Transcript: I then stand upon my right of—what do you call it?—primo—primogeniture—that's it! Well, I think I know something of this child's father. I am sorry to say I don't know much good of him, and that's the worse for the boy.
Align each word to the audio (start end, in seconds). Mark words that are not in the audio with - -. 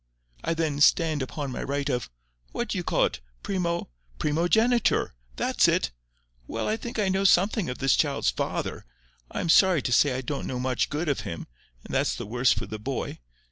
I 0.43 0.55
then 0.55 0.81
stand 0.81 1.21
upon 1.21 1.51
my 1.51 1.61
right 1.61 1.87
of—what 1.87 2.69
do 2.69 2.79
you 2.79 2.83
call 2.83 3.05
it?—primo—primogeniture—that's 3.05 5.67
it! 5.67 5.91
Well, 6.47 6.67
I 6.67 6.75
think 6.75 6.97
I 6.97 7.07
know 7.07 7.23
something 7.23 7.69
of 7.69 7.77
this 7.77 7.95
child's 7.95 8.31
father. 8.31 8.87
I 9.29 9.41
am 9.41 9.49
sorry 9.49 9.83
to 9.83 9.93
say 9.93 10.13
I 10.13 10.21
don't 10.21 10.47
know 10.47 10.59
much 10.59 10.89
good 10.89 11.07
of 11.07 11.19
him, 11.19 11.45
and 11.85 11.93
that's 11.93 12.15
the 12.15 12.25
worse 12.25 12.51
for 12.51 12.65
the 12.65 12.79
boy. 12.79 13.19